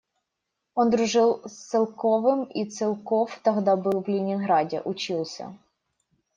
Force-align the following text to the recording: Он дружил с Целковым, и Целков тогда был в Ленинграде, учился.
Он 0.73 0.89
дружил 0.89 1.43
с 1.47 1.51
Целковым, 1.69 2.45
и 2.45 2.67
Целков 2.67 3.39
тогда 3.43 3.75
был 3.75 4.01
в 4.03 4.07
Ленинграде, 4.07 4.81
учился. 4.83 5.55